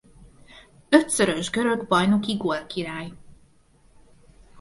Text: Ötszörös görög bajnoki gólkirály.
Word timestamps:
Ötszörös 0.89 1.49
görög 1.49 1.87
bajnoki 1.87 2.37
gólkirály. 2.37 3.13